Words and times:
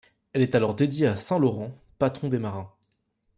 Elle 0.33 0.41
est 0.41 0.55
alors 0.55 0.73
dédiée 0.73 1.05
à 1.05 1.15
saint 1.15 1.37
Laurent, 1.37 1.77
patron 1.99 2.27
des 2.27 2.39
marins. 2.39 2.73